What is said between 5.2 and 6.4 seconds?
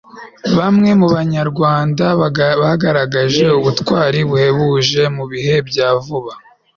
bihe bya vuba